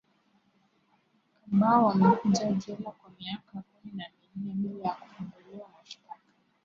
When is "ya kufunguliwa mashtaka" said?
4.87-6.19